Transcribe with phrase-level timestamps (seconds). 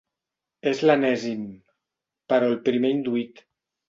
[0.69, 1.43] És l'enèsim,
[2.33, 3.43] però el primer induït.